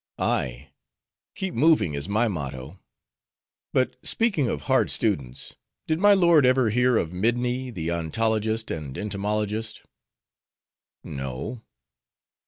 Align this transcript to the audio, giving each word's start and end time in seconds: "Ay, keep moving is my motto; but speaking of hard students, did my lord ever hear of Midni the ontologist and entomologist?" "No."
"Ay, 0.17 0.71
keep 1.35 1.53
moving 1.53 1.93
is 1.93 2.09
my 2.09 2.27
motto; 2.27 2.79
but 3.71 3.95
speaking 4.01 4.47
of 4.47 4.61
hard 4.63 4.89
students, 4.89 5.53
did 5.85 5.99
my 5.99 6.11
lord 6.11 6.43
ever 6.43 6.71
hear 6.71 6.97
of 6.97 7.11
Midni 7.11 7.71
the 7.71 7.89
ontologist 7.91 8.71
and 8.75 8.97
entomologist?" 8.97 9.83
"No." 11.03 11.61